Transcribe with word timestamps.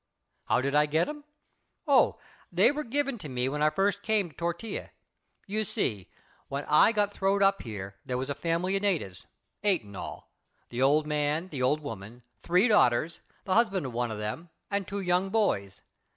"How 0.45 0.61
did 0.61 0.73
I 0.73 0.87
get 0.87 1.07
'em? 1.07 1.25
Oh, 1.85 2.19
they 2.51 2.71
were 2.71 2.83
given 2.83 3.19
to 3.19 3.29
me 3.29 3.47
when 3.47 3.61
I 3.61 3.69
first 3.69 4.01
came 4.01 4.31
to 4.31 4.35
Tortilla. 4.35 4.89
You 5.45 5.63
see, 5.63 6.09
when 6.47 6.65
I 6.65 6.91
got 6.91 7.13
throwed 7.13 7.43
up 7.43 7.61
here 7.61 7.97
there 8.03 8.17
was 8.17 8.27
a 8.27 8.33
family 8.33 8.75
of 8.75 8.81
natives, 8.81 9.27
eight 9.63 9.83
in 9.83 9.95
all 9.95 10.31
the 10.69 10.81
old 10.81 11.05
man, 11.05 11.49
the 11.49 11.61
old 11.61 11.81
woman, 11.81 12.23
three 12.41 12.67
daughters, 12.67 13.21
the 13.43 13.53
husband 13.53 13.85
of 13.85 13.93
one 13.93 14.09
of 14.09 14.17
them 14.17 14.49
and 14.71 14.87
two 14.87 15.01
young 15.01 15.29
boys. 15.29 15.83